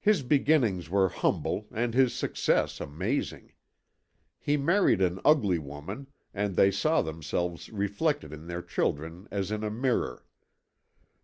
His 0.00 0.24
beginnings 0.24 0.90
were 0.90 1.08
humble 1.08 1.68
and 1.70 1.94
his 1.94 2.12
success 2.12 2.80
amazing. 2.80 3.52
He 4.40 4.56
married 4.56 5.00
an 5.00 5.20
ugly 5.24 5.60
woman 5.60 6.08
and 6.34 6.56
they 6.56 6.72
saw 6.72 7.02
themselves 7.02 7.70
reflected 7.70 8.32
in 8.32 8.48
their 8.48 8.62
children 8.62 9.28
as 9.30 9.52
in 9.52 9.62
a 9.62 9.70
mirror. 9.70 10.26